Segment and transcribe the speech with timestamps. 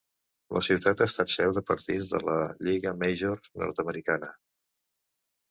[0.55, 4.33] La ciutat ha estat seu de partits de la Lliga Major nord-americana.